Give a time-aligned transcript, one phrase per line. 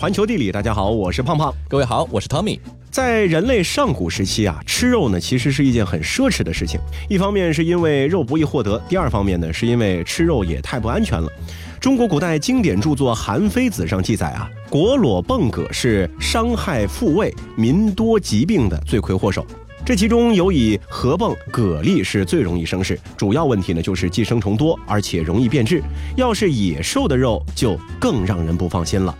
[0.00, 1.54] 环球地理，大家好，我是胖胖。
[1.68, 2.58] 各位好，我是 Tommy。
[2.90, 6.80] 在人类上古时期啊，吃肉呢其实是一件很奢侈的事情。
[7.06, 11.30] 一方面是因为肉不易获得，第二方面呢是因为吃肉也太不安全了。
[11.78, 19.44] 中国古代经典著作《韩非子》上记载啊，果裸蚌蛤是伤害复位、民多疾病的罪魁祸首。
[19.84, 25.82] 这其中尤以河蚌、蛤蜊是最容易生事，主要问题呢就是寄生虫多，而且容易变质。
[26.16, 29.14] 要是野兽的肉，就更让人不放心了。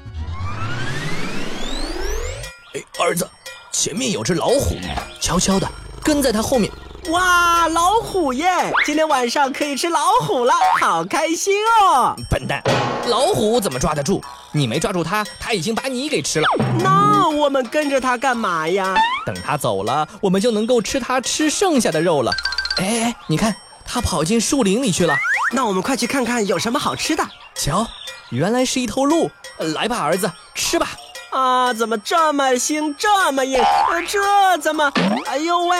[2.73, 3.29] 哎，儿子，
[3.73, 4.77] 前面有只老虎，
[5.21, 5.69] 悄悄的
[6.05, 6.71] 跟在它后面。
[7.11, 8.47] 哇，老虎耶！
[8.87, 12.15] 今天晚上可以吃老虎了，好开心哦！
[12.31, 12.63] 笨蛋，
[13.09, 14.23] 老虎怎么抓得住？
[14.53, 16.47] 你没抓住它，它已经把你给吃了。
[16.79, 18.95] 那我们跟着它干嘛呀？
[19.27, 22.31] 等它走了，我们就能够吃它吃剩下的肉了。
[22.77, 25.17] 哎，你看，它跑进树林里去了。
[25.53, 27.27] 那我们快去看看有什么好吃的。
[27.57, 27.85] 瞧，
[28.29, 29.29] 原来是一头鹿。
[29.59, 30.91] 来吧，儿子，吃吧。
[31.31, 33.63] 啊，怎么这么腥，这么硬？
[34.09, 34.93] 这怎么？
[35.27, 35.77] 哎呦喂，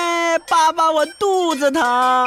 [0.49, 2.27] 爸爸，我肚子疼啊！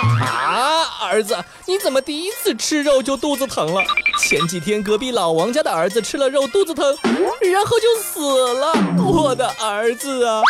[1.02, 3.82] 儿子，你怎么第一次吃肉就肚子疼了？
[4.20, 6.86] 前几天隔壁老王家的儿子吃了肉肚子疼，
[7.42, 8.74] 然后就死了。
[8.98, 10.42] 我的儿子啊，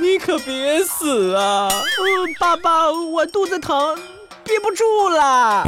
[0.00, 1.68] 你可别死啊！
[2.38, 3.94] 爸爸，我肚子疼，
[4.42, 5.64] 憋不住了。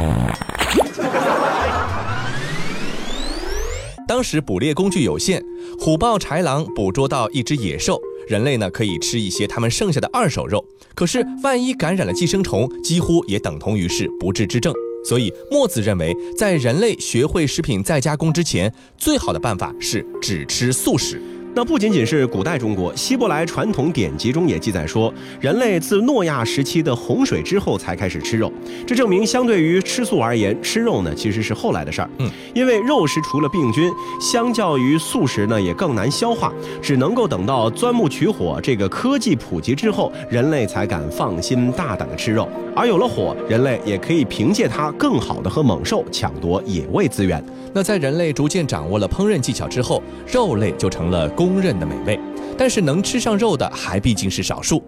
[4.07, 5.43] 当时捕猎工具有限，
[5.77, 10.63] 虎豹豺狼捕捉到一只野兽，人类呢可以吃一些它们剩下的二手肉。
[10.95, 14.73] 可是万一感染了寄生虫，几乎也等同于是不治之症。
[15.03, 21.21] 所以墨子认为，在人类学会食品再加工之前，最好的办法是只吃素食。
[21.57, 28.53] 那不仅仅是古代中国，希伯来传统典籍中也记载说，人类自诺亚时期的洪水之后才开始吃肉。
[28.85, 32.09] 这证明，相对于吃素而言，吃肉呢其实是后来的事儿。
[32.19, 33.91] 嗯，因为肉食除了病菌，
[34.21, 42.47] 相较于素食呢也更难消化，只能够等到钻木取火这个科技普及之后，人类才敢放心大胆的吃肉。
[42.75, 47.43] 而有了火，人类也可以凭借它更好的和猛兽抢夺野味资源。
[47.73, 52.19] 那在人类逐渐掌握了烹饪技巧之后，肉类就成了公认的美味。
[52.57, 54.79] 但是能吃上肉的还毕竟是少数。《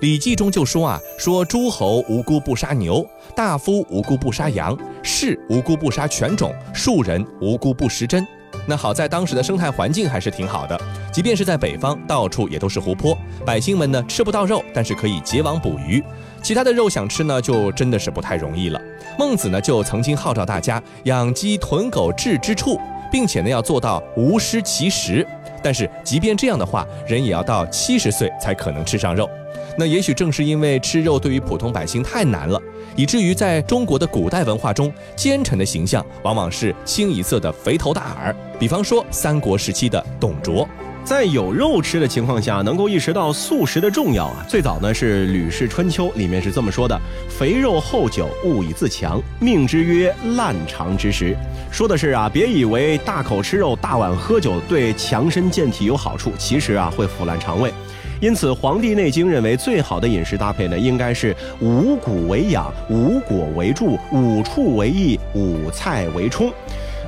[0.00, 8.26] 礼记》中就说啊，说诸侯无辜不杀牛，大夫无辜不杀羊，士无辜不杀犬种，庶人无辜不食珍。
[8.68, 10.78] 那好在当时的生态环境还是挺好的，
[11.10, 16.02] 即便是在北方，到处也都是湖泊，百姓们呢吃不到肉，但是可以结网捕鱼。
[16.42, 18.80] 其他的肉想吃呢，就真的是不太容易了。
[19.18, 22.78] 孟子呢就曾经号召大家养鸡囤狗置之处，
[23.10, 25.26] 并且呢要做到无失其食。
[25.66, 29.28] 但是即便这样的话，人也要到七十岁才可能吃上肉。
[29.76, 32.62] 那也许正是因为吃肉对于普通百姓太难了，
[32.94, 38.32] 以至于在中国的古代文化中，奸臣的形象往往是清一色的肥头大耳。
[38.60, 40.68] 比方说三国时期的董卓。
[41.06, 44.44] 在有肉吃的情况下，能够意识到素食的重要啊。
[44.48, 47.00] 最早呢是《吕氏春秋》里面是这么说的
[47.30, 51.36] ：“肥肉厚酒，勿以自强，命之曰烂肠之食。”
[51.70, 57.72] 说的是啊，别以为大口吃肉、大碗喝酒对强身健体有好处，其实啊会腐烂肠胃。
[58.20, 66.52] 因此，《黄帝内经》认为最好的饮食搭配呢，应该是五谷为养，五果为助，五畜为益，五菜为充。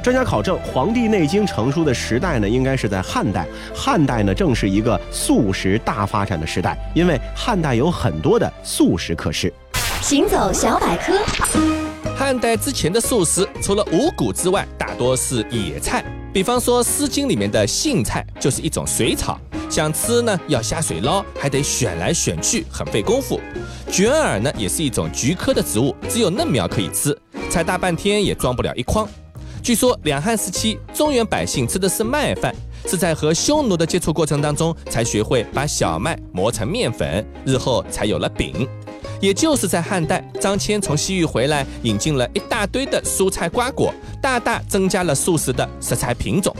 [0.03, 3.47] 专家考证，《黄帝内经》成书的时代呢，应该是在汉代。
[3.75, 9.53] 汉代呢，正是一个素食大发展的时代，因为汉代有很多的素食可吃。
[10.01, 11.19] 行走小百科：
[12.17, 16.05] 汉代之前的素食，除了五谷之外，大多是野菜。
[16.33, 19.39] 比方说，《诗经》里面的荇菜就是一种水草，
[19.69, 23.41] 想吃呢要下水捞，还得选来选去，很费功夫。
[23.91, 27.19] 卷耳呢，也是一种菊科的植物，只有嫩苗可以吃，
[27.51, 29.09] 采大半天也装不了一筐。
[29.63, 32.55] 据说两汉时期，中原百姓吃的是麦饭，
[32.87, 38.67] 是在和匈奴的接触过程当中才学会把小麦磨成面粉，日后才有了饼。
[39.21, 43.93] 也就是在汉代，张骞从西域回来，引进了一大堆的蔬菜瓜果，
[44.23, 46.55] 大大增加了素食的食材品种。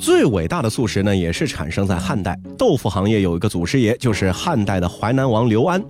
[0.00, 2.38] 最伟大的素食呢，也是产生在汉代。
[2.56, 5.80] 豆腐行业有一个祖师爷，就是汉代的淮南王刘安。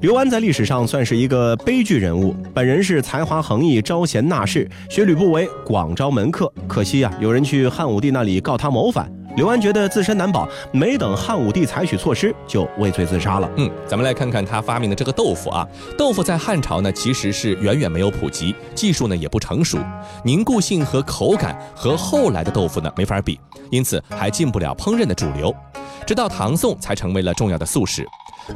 [0.00, 6.52] 刘安在历史上算是一个悲剧人物，本人是才华横溢、招贤纳士，学吕不韦，广招门客。
[6.66, 9.08] 可惜呀，有人去汉武帝那里告他谋反。
[9.36, 13.50] 刘安觉得自身难保，没等汉武帝采取措施，就畏罪自杀了。
[13.56, 15.66] 嗯，咱们来看看他发明的这个豆腐啊。
[15.96, 19.78] 豆腐在汉朝呢，其实是远远没有普及，技术呢也不成熟，
[20.24, 23.38] 凝固性和口感和后来的豆腐呢没法比，
[23.70, 25.54] 因此还进不了烹饪的主流。
[26.06, 28.04] 直到唐宋才成为了重要的素食。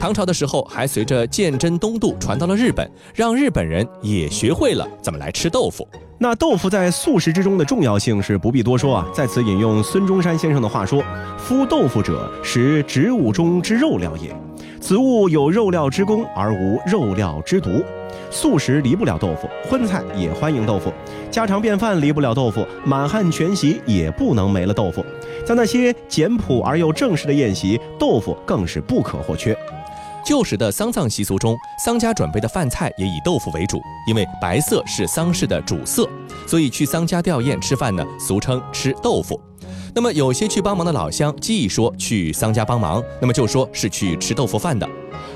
[0.00, 5.86] 唐朝的时候，还随着鉴真东渡传到了日本，让日本人也学会了怎么来吃豆腐。
[6.16, 11.02] 那豆腐在素食之中的重要性是不必多说啊，在此引用孙中山先生的话说
[11.36, 14.34] ：“夫豆腐者，食植物中之肉料也。
[14.80, 17.82] 此物有肉料之功，而无肉料之毒。
[18.30, 20.92] 素食离不了豆腐，荤菜也欢迎豆腐，
[21.30, 25.04] 家常便饭离不了豆腐，满汉全席也不能没了豆腐。
[25.44, 29.56] 在那些简朴而又正式的宴席，豆腐更是不可或缺。”
[30.24, 36.08] 旧时的丧葬习俗中，丧家准备的饭菜也以豆腐为主，因为白色是丧事的主色，
[36.46, 39.40] 所以去丧家吊唁吃饭呢，俗称吃豆腐。
[39.94, 44.88] 那么有些去帮忙的老乡，既说去丧家帮忙，那么就说是去吃豆腐饭的。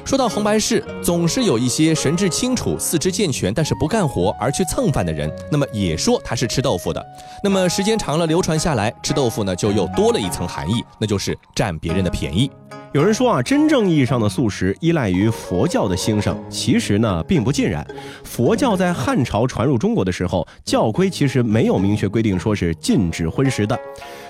[0.05, 7.05] 说到红白事，总是有一些神志清楚、四肢健全，但是不干活而去蹭饭的人，那么也说他是吃豆腐的。
[7.44, 12.50] 那么时间长了，流传下来，吃豆腐呢就又多了一层含义，那就是占别人的便宜。
[12.94, 17.87] 有人说啊，真正意义上的素食依赖于佛教的兴盛，其实呢并不尽然。
[18.25, 23.79] 佛教在汉朝传入中国的时候，教规其实没有明确规定说是禁止荤食的。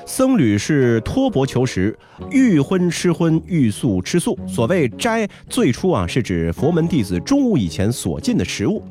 [0.09, 1.97] 僧侣是托钵求食，
[2.31, 4.37] 欲荤吃荤，欲素吃素。
[4.49, 8.83] 所谓斋，最初啊是指佛门弟子中午以前所禁的食物。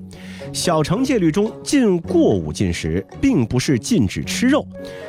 [0.54, 4.66] 小乘戒律中禁过午进食，并不是禁止吃肉。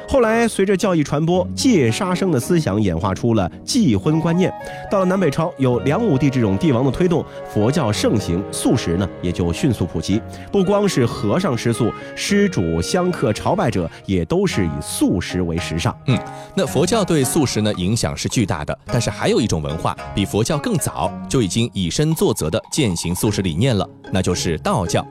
[0.08, 4.50] 后来随着教义传播，戒杀生的思想演化出了忌荤观念。
[4.90, 7.22] 到了南北朝，有梁武帝这种帝王的推动，
[7.52, 10.20] 佛教盛行，素食呢也就迅速普及。
[10.50, 15.96] 不光是和尚吃素，施主、香客、朝拜者也都是以素食为时尚。
[16.06, 16.18] 嗯，
[16.54, 25.06] 那佛教对素食呢影响是巨大的，但是还有一种文化比佛教更早就已经以身作则的践行素食理念了，那就是道教。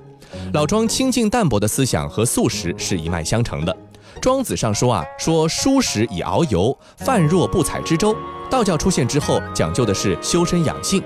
[0.53, 3.75] 老庄清净淡泊的思想和素食是一脉相承的。
[4.19, 8.15] 庄子上说啊，说蔬食以遨游，饭若不采之舟。
[8.49, 11.03] 道教出现之后，讲究的是修身养性。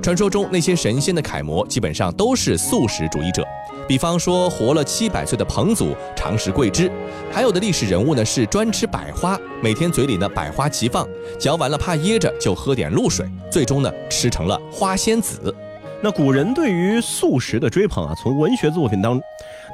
[0.00, 3.44] 传说中那些神仙的楷模，基本上都是素食主义者。
[3.92, 6.88] 比方说，活了七百岁的彭祖常食桂枝；
[7.30, 11.06] 还有的历史人物呢，是专吃百花，每天嘴里呢百花齐放，
[11.38, 15.54] 嚼完了怕噎着，就喝点露水，最终呢吃成了花仙子。
[16.04, 19.20] 那古人对于素食的追捧啊，从文学作品当，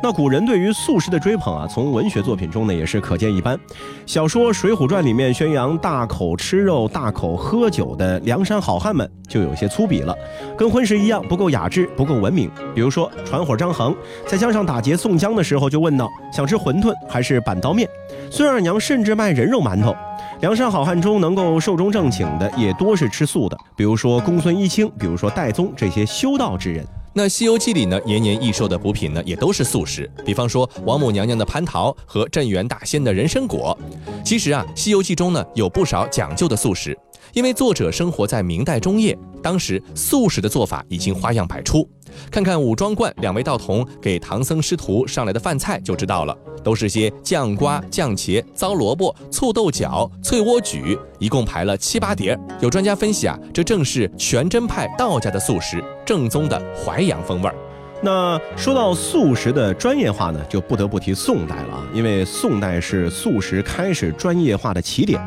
[0.03, 3.59] 那古人对于素食的追捧啊，从文学作品中呢也是可见一斑。
[4.05, 10.15] 小说《水浒传》里面宣扬大口吃肉、大口喝酒的梁山好汉们就有些粗鄙了，
[10.55, 12.51] 跟荤食一样不够雅致、不够文明。
[12.75, 13.97] 比如说船伙张衡
[14.27, 17.89] 在江上打劫宋江的时候就问道：“想吃馄饨还是板刀面？”
[18.31, 19.97] 孙二娘甚至卖人肉馒头。
[20.41, 26.87] 梁山好汉中能够寿终正寝的，也多是吃素的，比如说公孙一清，比如说戴宗这些修道之人。
[27.13, 33.77] 那《西游记》里呢，年年益寿的补品呢，也都是素食，比方说王母娘娘的蟠桃和镇元大仙的人参果。
[34.25, 36.97] 其实啊，《西游记》中呢，有不少讲究的素食。
[37.33, 41.87] 因为作者生活在明代中叶，当时素食的做法已经花样百出。
[42.31, 52.39] 看看武庄观两位道童给唐僧师徒上来的饭菜就知道了，都是些酱瓜、酱茄、糟萝卜、醋豆角、脆莴苣，一共排了七八碟。
[52.61, 57.55] 有专家分析啊，这正是全真派道家的素食，正宗的淮扬风味儿。
[58.01, 65.21] 那说到素食的专业化呢，就不得不提宋代了啊，因为宋代是素食开始专业化的起点。《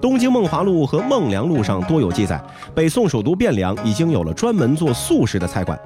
[0.00, 2.40] 东京梦华录》和《梦良录》上多有记载，
[2.74, 5.78] 北宋首都汴梁已经有了专门做素食的菜馆。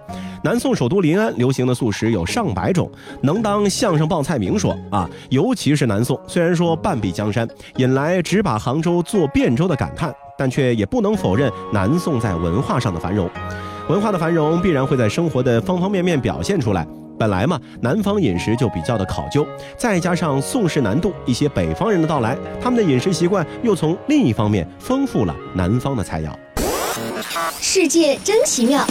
[0.43, 2.91] 南宋首都临安流行的素食有上百种，
[3.23, 5.08] 能当相声报菜名说啊。
[5.29, 7.46] 尤其是南宋，虽然说半壁江山，
[7.77, 13.29] 引来只把杭州做汴州的感叹，但却也不能否认南宋在文化上的繁荣。
[13.89, 16.87] 文化的繁荣必然会在生活的方方面面表现出来。
[17.20, 19.46] 本来嘛，南方饮食就比较的考究，
[19.77, 26.31] 再加上宋氏南渡，一些北方人的到来，他们的饮食习惯又从另一方面丰富了南方的菜肴。
[27.60, 28.86] 世界真奇妙。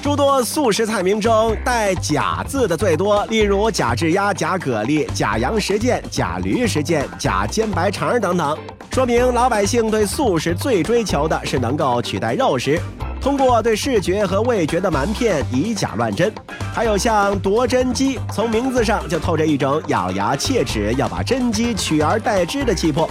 [0.00, 8.56] 诸多素食菜名中带“假”字的最多，例如假制鸭、假蛤蜊、假羊食腱、假驴食腱、假煎白肠等等，
[8.90, 12.80] 说明老百姓对素食最追求的是能够取代肉食。
[13.20, 16.32] 通过对视觉和味觉的瞒骗，以假乱真，
[16.74, 23.08] 还有像夺真鸡，从名字上就透着一种咬牙切齿要把真鸡取而代之的气魄。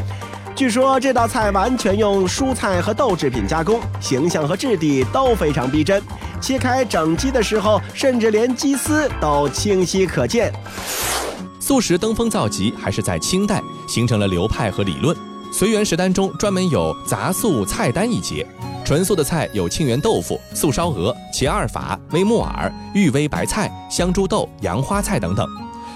[0.55, 6.01] 据说这道菜完全用蔬菜和豆制品加工，形象和质地都非常逼真。
[6.41, 10.51] 切开整鸡的时候，甚至连鸡丝都清晰可见。
[11.59, 15.15] 素食登峰造极，还是在清代形成了流派和理论。
[15.51, 18.45] 随园食单中专门有杂素菜单一节。
[18.89, 25.47] 纯素的菜有清源豆腐、素烧鹅、茄二法、微木耳、玉微白菜、香猪豆、洋花菜等等。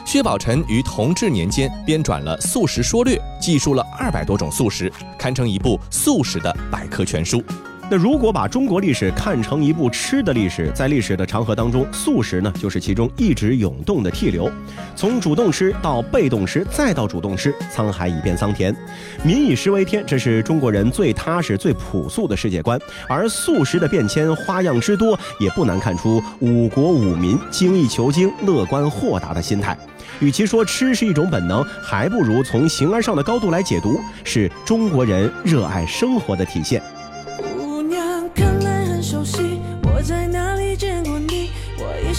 [0.05, 7.43] 薛宝臣于同治年间编撰了《素食说略》，记述了二百多种素食，堪称一部素食的百科全书。
[7.89, 14.49] 那如果把中国历史看成一部吃的历史，在历史的长河当中，素食呢就是其中一直涌动的替流。
[14.95, 18.75] 从主动吃到被动吃，再到主动吃，沧海已变桑田。
[19.23, 22.79] 民以食为天，这是中国人最踏实、最朴素的世界观。
[23.07, 29.77] 而素食的变迁花样之多，也不难看出五国五民精益求精、乐观豁达的心态。
[30.19, 36.81] 与其说吃是一种本能，还不如从形而上的高度来解读，是中国人热爱生活的体现。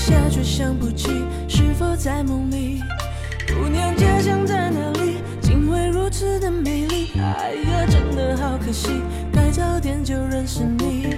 [0.04, 1.08] 下却想不起，
[1.49, 2.82] 是否在梦里？
[3.49, 5.16] 姑娘家乡在哪里？
[5.40, 7.08] 竟会如此的美丽？
[7.18, 9.00] 哎呀，真的好可惜，
[9.32, 11.16] 该早点就认识你。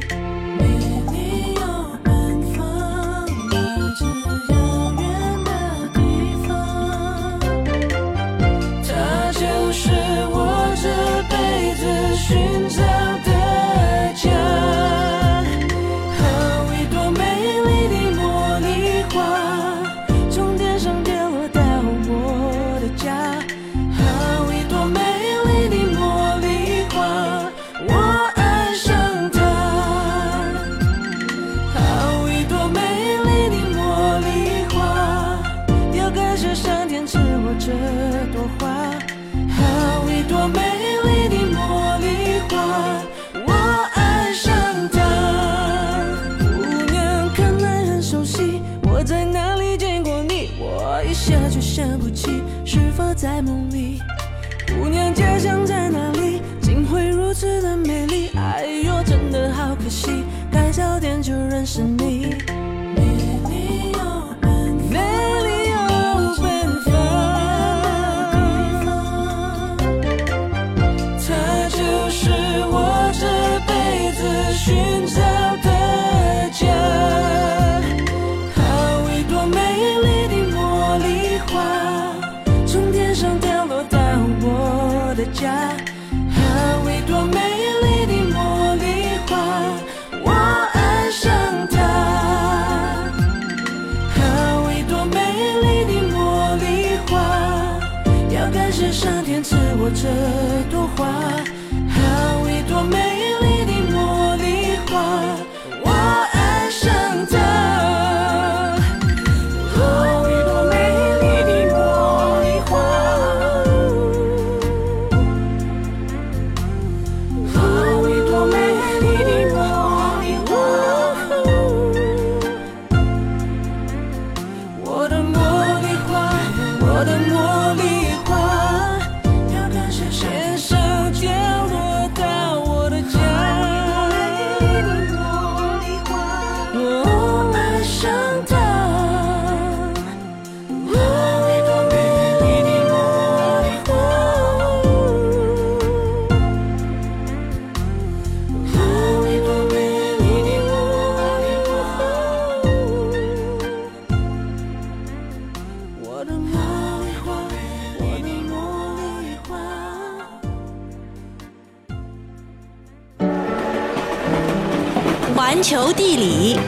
[165.36, 166.58] 环球地理，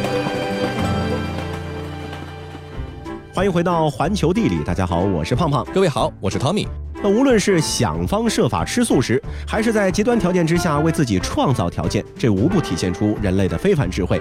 [3.33, 4.63] 欢迎回到环球地理。
[4.63, 5.67] 大家好，我是胖胖。
[5.73, 6.67] 各位好，我是 Tommy。
[7.03, 14.21] 那无论是想方设法吃素食，还是在极端条件之下为自己创造条件，这无不体现出人类的非凡智慧。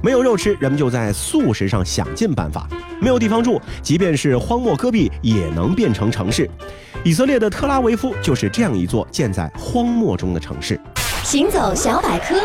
[0.00, 2.68] 没有肉吃，人们就在素食上想尽办法；
[3.00, 6.48] 没有地方住，即便是荒漠戈壁也能变成城市。
[7.02, 10.80] 以色列的特拉维夫就是这样一座建在荒漠中的城市。
[11.24, 12.36] 行走小百科。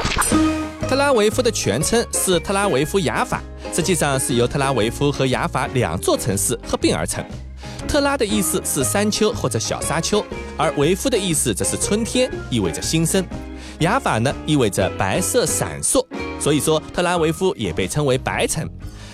[0.87, 3.41] 特拉维夫的全称是特拉维夫雅法，
[3.73, 7.23] 实际上是由特拉维夫和雅法两座城市合并而成。
[7.87, 10.23] 特拉的意思是山丘或者小沙丘，
[10.57, 13.25] 而维夫的意思则是春天，意味着新生。
[13.79, 16.05] 雅法呢，意味着白色闪烁，
[16.39, 18.69] 所以说特拉维夫也被称为白城。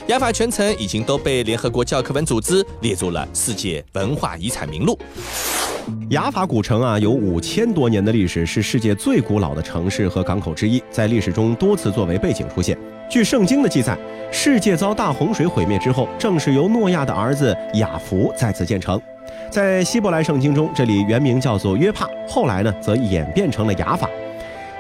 [0.08, 4.98] 雅法全城已经都被联合国教科文组织列入了世界文化遗产名录。
[6.10, 12.78] 雅法古城啊，有五千多年的历史，是世界最古老的城市和港口之一，在历史中多次作为背景出现。
[13.10, 13.98] 据圣经的记载，
[14.32, 19.00] 世界遭大洪水毁灭之后，正是由诺亚的儿子雅弗在此建成。
[19.52, 24.10] 在希伯来圣经中，这里原名叫做约帕，后来呢，则演变成了雅法。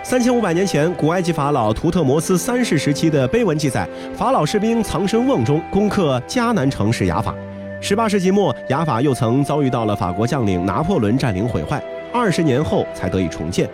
[0.02, 7.36] 三千五百年前，古埃及法老图特摩斯三世时期的碑文记载，法老士兵藏身瓮中，攻克迦南城市雅法。
[7.82, 11.82] 十八世纪末，雅法又曾遭遇到了法国将领拿破仑占领毁坏，
[12.14, 13.70] 二十年后才得以重建。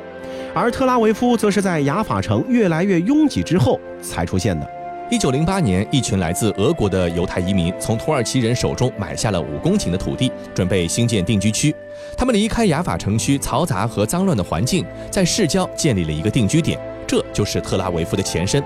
[0.54, 4.70] 而特拉维夫则是在雅法城越来越拥挤之后才出现的。
[5.10, 11.76] 一九零八年，一群来自俄国的犹太移民从土耳其人手中买下了五公顷的土地，准备兴建定居区。
[12.16, 18.64] 他们离开雅法城区嘈杂和脏乱的环境，在市郊建立了一个定居点，这就是特拉维夫的前身。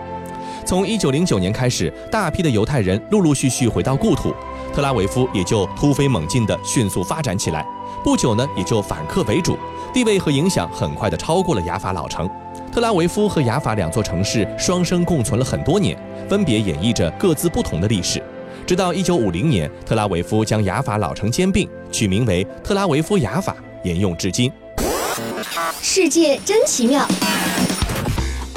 [0.65, 4.34] 从一九零九年开始，大批的犹太人陆陆续续回到故土，
[4.79, 7.67] 特拉维夫也就突飞猛进地迅速发展起来。
[8.01, 9.57] 不久呢，也就反客为主，
[9.93, 12.29] 地位和影响很快地超过了雅法老城。
[12.71, 18.24] 特拉维夫和雅法两座城市双生共存了很多年，分别演绎着各自不同的历史。
[18.65, 24.50] 直到一九五零年，特拉维夫将雅法老城兼并，取名为特拉维夫雅法，沿用至今。
[25.81, 27.05] 世界真奇妙。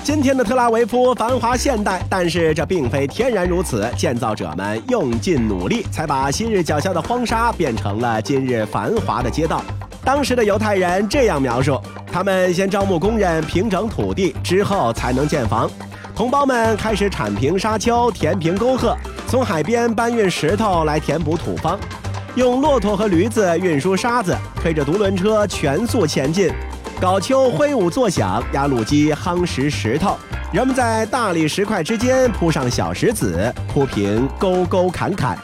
[0.04, 3.88] 今天的特拉维夫繁华现代，但是这并非天然如此。
[3.96, 9.62] 建造者们用尽努力，才把昔日脚下的荒沙变成了今日繁华的街道。
[10.04, 11.80] 当时的犹太人这样描述：
[12.12, 15.70] 他们先招募工人平整土地，之后才能建房。
[16.16, 18.96] 同胞们开始铲平沙丘，填平沟壑，
[19.28, 21.78] 从海边搬运石头来填补土方，
[22.34, 26.50] 用骆驼和驴子运输沙子，推着独轮车全速前进。
[27.02, 30.16] 镐锹挥舞作响，压路机夯实石头。
[30.52, 35.36] 人们在大理石块之间铺上小石子，铺平沟沟坎坎。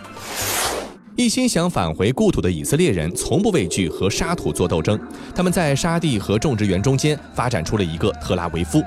[1.17, 4.97] 一心想返回故土的以色列人，从不畏惧和沙土做斗争。
[5.35, 8.81] 他们在沙地和种植园中间发展出了一个特拉维夫。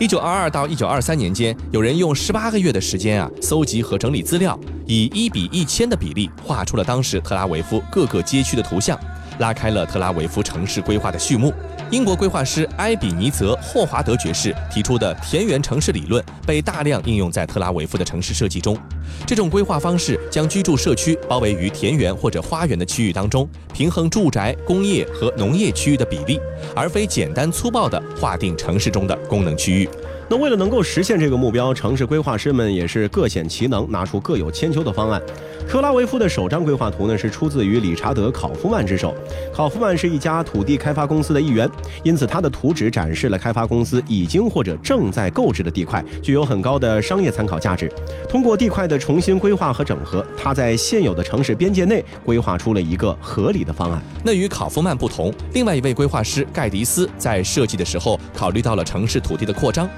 [0.00, 8.98] 一九二二到一九二三年间，有人用十八个月的时间啊，搜集和整理资料，以一比一千的比例画出了当时特拉维夫各个街区的图像。
[9.40, 11.52] 拉开了特拉维夫城市规划的序幕。
[11.90, 18.78] 英国规划师埃比尼泽·霍华德爵士提出的田园城市理论被大量应用在特拉维夫的城市设计中。
[19.26, 26.38] 这种规划方式将居住社区包围于田园或者花园的区域当中，平衡住宅、工业和农业区域的比例，
[26.76, 29.88] 而非简单粗暴地划定城市中的功能区域。
[30.30, 35.20] 那为了能够实现这个目标，城市规划师们也是各显其能，拿出各有千秋的方案。
[35.68, 39.12] 特拉维夫的首张规划图呢，是出自于理查德·考夫曼之手。
[39.52, 41.68] 考夫曼是一家土地开发公司的一员，
[42.04, 47.90] 因此他的图纸展示了开发公司已经或者正在购置的地块，具有很高的商业参考价值。
[48.28, 54.00] 通过地块的重新规划和整合，他在现有的城市边界内规划出了一个合理的方案。
[54.22, 59.90] 那与考夫曼不同，另外一位规划师盖迪斯在设计的时候考虑到了城市土地的扩张。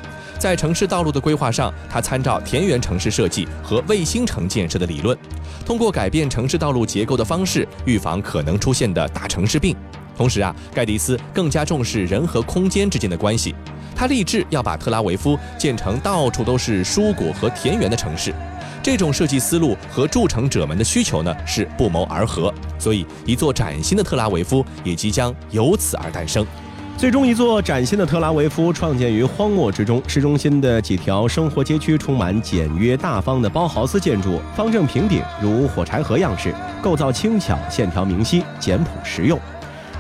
[0.43, 5.17] 在城市道路的规划上，他参照田园城市设计和卫星城建设的理论，
[5.65, 9.77] 通过改变城市道路结构的方式，预防可能出现的大城市病。
[10.17, 13.55] 同时啊，盖迪斯更加重视人和空间之间的关系，
[13.95, 18.35] 他立志要把特拉维夫建成到处都是蔬果和田园的城市。
[18.83, 26.45] 这种设计思路和筑城者们的需求呢是不谋而合，所以一座崭新的特拉维夫也即将由此而诞生。
[26.99, 30.01] 最终，一座崭新的特拉维夫创建于荒漠之中。
[30.07, 39.37] 市中心的几条生活街区充满简约大方的包豪斯建筑，方正平顶，如火柴盒样式，构造轻巧，线条明晰，简朴实用。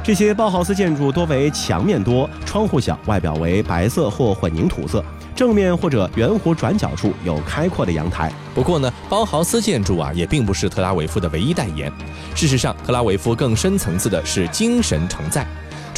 [0.05, 8.33] 这些包豪斯建筑多为墙面多、窗户小，外表为白色或混凝土色，正面或者圆弧转角处有开阔的阳台。
[8.55, 11.91] 不过呢，包豪斯建筑啊，也并不是特拉维夫的唯一代言。
[12.37, 15.45] 事实上，特拉维夫更深层次的是精神承载。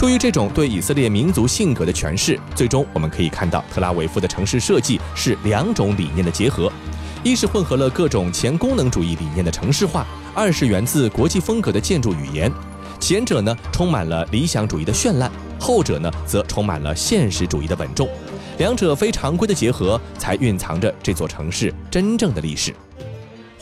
[0.05, 6.71] 出于这种对以色列民族性格的诠释，最终我们可以看到特拉维夫的城市设计是两种理念的结合：
[7.23, 12.53] 一是混合了各种前功能主义理念的城市化，二是源自国际风格的建筑语言。
[13.01, 18.07] 前者呢充满了理想主义的绚烂，后者呢则充满了现实主义的稳重。
[18.59, 22.75] 两者非常规的结合，才蕴藏着这座城市真正的历史。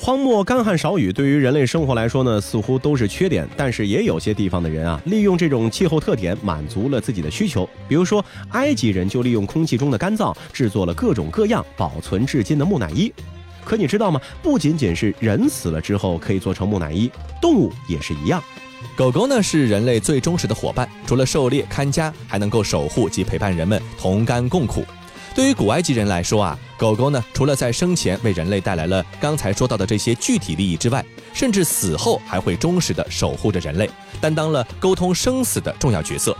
[0.04, 3.48] 荒漠、干旱、少雨，对于人类生活来说呢，似乎都是缺点。
[3.56, 7.70] 但是也有些地方的人啊，利用这种气候特点，满足了自己的需求。
[7.86, 13.12] 比如说，埃及人就利用空气中的干燥，制作了各种各样保存至今的木乃伊。
[13.64, 14.20] 可你知道吗？
[14.42, 17.08] 不仅仅是人死了之后可以做成木乃伊，
[17.40, 18.42] 动物也是一样。
[18.96, 24.84] 狗狗呢，是人类最忠实的伙伴，除了狩猎、看家，还能够守护及陪伴人们同甘共苦。
[25.34, 33.88] 对于古埃及人来说啊，狗狗呢，除了在生前为人类带来了刚才说到的这些具体利益之外，甚至死后还会忠实的守护着人类，
[34.20, 36.36] 担当了沟通生死的重要角色。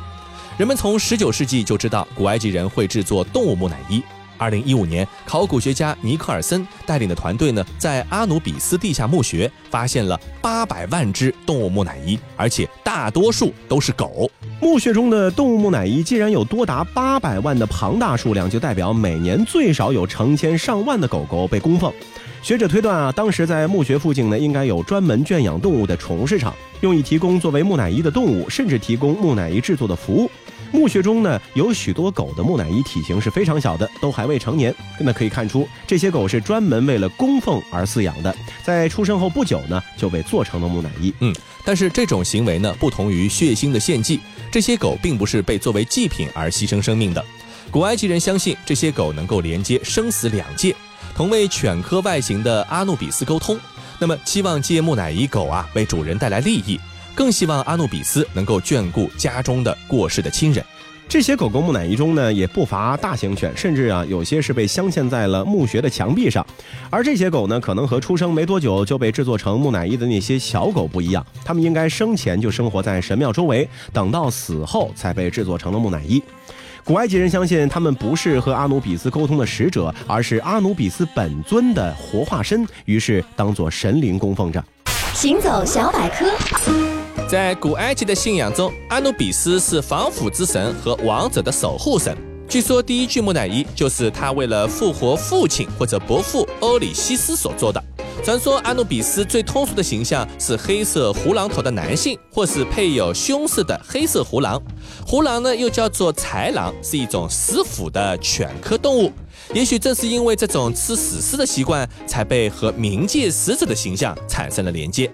[0.59, 4.03] 人们从十九世纪就知道古埃及人会制作动物木乃伊。
[4.37, 14.31] 二零一五年，考古学家尼克尔森带领的团队呢，在阿努比斯地下墓穴发现了八百万只动物木乃伊，而且大多数都是狗。
[14.63, 21.93] 墓穴中的动物木乃伊既然有多达八百万的庞大数量，就代表每年最少有成千上万的狗狗被供奉。
[22.43, 30.31] 学者推断啊，当时在墓穴附近呢，应该有专门圈养动物的宠物市场，用以提供作为木乃伊的动物，甚至提供木乃伊制作的服务。
[30.71, 34.73] 墓穴中呢，有许多狗的木乃伊体型是非常小的，都还未成年。
[35.01, 38.33] 那可以看出，这些狗是专门为了供奉而饲养的，
[38.65, 41.13] 在出生后不久呢，就被做成了木乃伊。
[41.19, 44.21] 嗯，但是这种行为呢，不同于血腥的献祭，
[44.51, 47.25] 这些狗并不是被作为祭品而牺牲生命的。
[47.71, 50.75] 古埃及人相信这些狗能够连接生死两界，
[51.15, 53.59] 同为犬科外形的阿努比斯沟通。
[53.99, 56.79] 那么，期望借木乃伊狗啊为主人带来利益。
[57.15, 60.65] 更希望阿努比斯能够眷顾家中的过世的亲人。
[61.09, 66.45] 这些狗狗木乃伊中呢，也不乏大型犬，甚至啊，有些是被镶嵌在了墓穴的墙壁上。
[66.89, 76.23] 而这些狗呢，可能和出生没多久就被制作成木乃伊的那些小狗不一样，它们应该生前就生活在神庙周围，等到死后才被制作成了木乃伊。
[76.83, 84.65] 古埃及人相信，他们不是和阿努比斯沟通的使者，而是阿努比斯本尊的活化身，于是当作神灵供奉着。
[85.13, 87.02] 行走小百科。
[87.29, 92.17] 在古埃及的信仰中，阿努比斯是防腐之神和王者的守护神。
[92.49, 97.83] 据说第一具木乃伊就是他为了复活父亲或者伯父欧里西斯所做的。
[98.23, 104.61] 传说阿努比斯最通俗的形象是黑色胡狼头的男性，或是配有胸饰的黑色胡狼。
[105.07, 109.11] 胡狼呢又叫做豺狼，是一种食腐的犬科动物。
[109.55, 115.11] 也许正是因为这种吃死尸的习惯，才被和冥界使者的形象产生了连接。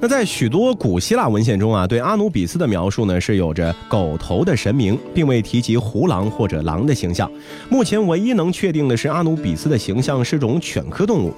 [0.00, 7.28] 那在许多古希腊文献中啊，对阿努比斯的描述呢是有着狗头的神明，并未提及胡狼或者狼的形象。
[7.68, 11.34] 目前唯一能确定的是，阿努比斯的形象是种犬科动物。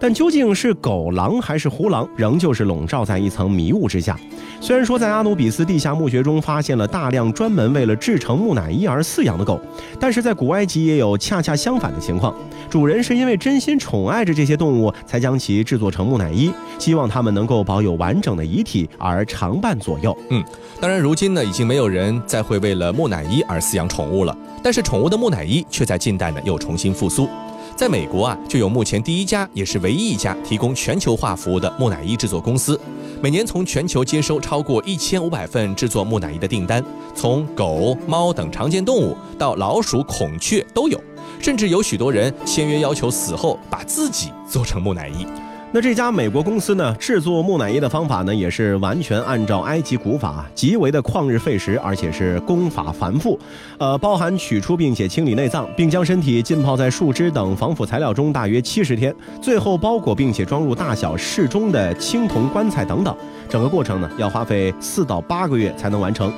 [0.00, 4.18] 但究竟是狗狼还是狐狼，仍旧是笼罩在一层迷雾之下。
[4.60, 9.60] 虽然说在阿努比斯地下墓穴中发现了大量专门为了制成木乃伊而饲养的狗，
[9.98, 12.32] 但是在古埃及也有恰恰相反的情况，
[12.70, 20.16] 主人是因为真心宠爱着这些动物，才将其制作成木乃伊，希望它们能够保有完整的遗体而常伴左右。
[20.30, 20.42] 嗯，
[20.80, 27.28] 当然，如今呢，已经没有人再会为了木乃伊而饲养宠物了，但是宠物的木乃伊却在近代呢又重新复苏。
[27.74, 32.78] 在美国啊，就有目前第一家，也是唯一一家提供全球化服务的木乃伊制作公司，
[33.20, 41.00] 每年从全球接收超过一千五百份制作木乃伊的订单，从狗、猫等常见动物到老鼠、孔雀都有，
[41.40, 45.26] 甚至有许多人签约要求死后把自己做成木乃伊。
[45.74, 53.38] 那这家美国公司呢，制作木乃伊的方法呢，也是完全按照埃及古法，极为的旷日费时，而且是工法繁复，
[53.78, 63.16] 呃，包含取出并且清理内脏，并将身体浸泡在树枝等防腐材料中大约七十天，最后包裹并且装入大小适中的青铜棺材等等，
[63.48, 66.30] 整个过程呢，要花费四到八个月才能完成。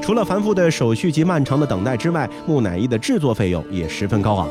[0.00, 4.48] 除了繁复的手续及漫长的等待之外，木乃伊的制作费用也十分高昂。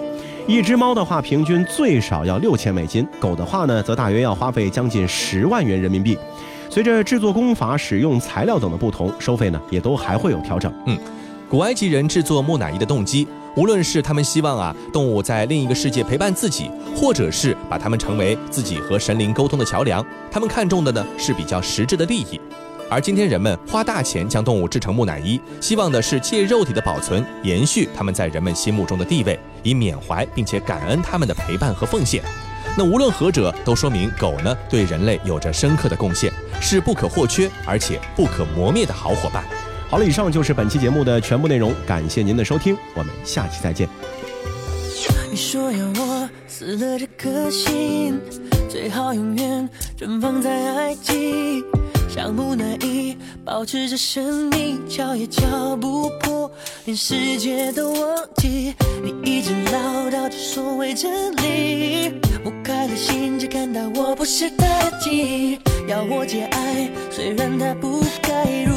[0.47, 6.17] 一只猫的话，平均最少要六千美金；狗的话呢，则大约要花费将近十万元人民币。
[6.69, 10.73] 随着制作工法、使用材料等的不同，收费呢也都还会有调整。
[10.85, 10.97] 嗯，
[11.49, 22.39] 古埃及人制作木乃伊的动机，无论是他们希望啊动物在另一个世界陪伴自己，或者是把它们成为自己和神灵沟通的桥梁，他们看重的呢是比较实质的利益。
[22.89, 32.23] 而今天人们花大钱将动物制成木乃伊，希望的是借肉体的保存延续他们在人们心目中的地位，以缅怀并且感恩他们的陪伴和奉献。
[32.77, 39.43] 那无论何者，都说明狗呢对人类有着深刻的贡献，是不可或缺而且不可磨灭的好伙伴。
[39.89, 43.89] 好了，以上就是本期节目的全部内容，感谢您的收听，我们下期再见。
[45.29, 48.17] 你说要我死了这颗心，
[48.69, 51.63] 最好永远存放在埃及。
[52.17, 56.51] 像木乃伊，保持着神秘，敲也敲不破，
[56.85, 58.73] 连世界都忘记。
[59.03, 68.73] 你一直唠叨着所谓真理，我开了心，只看到我不是他的记要我节哀，虽然他不该，如